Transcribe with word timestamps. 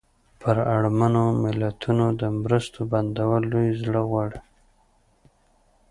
پر 0.41 0.55
اړمنو 0.75 1.23
ملتونو 1.43 2.05
د 2.21 2.23
مرستو 2.41 2.79
بندول 2.91 3.43
لوی 3.51 3.67
زړه 3.81 4.01
غواړي. 4.09 4.39